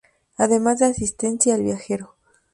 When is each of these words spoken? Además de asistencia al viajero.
Además 0.37 0.79
de 0.79 0.87
asistencia 0.87 1.53
al 1.53 1.61
viajero. 1.61 2.15